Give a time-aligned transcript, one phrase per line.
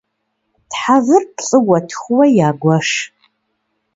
[0.69, 2.89] Тхьэвыр плӏыуэ-тхууэ ягуэш.